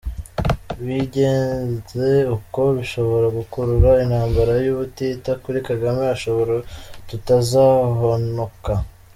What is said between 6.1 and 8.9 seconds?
ashobora tutazahonoka.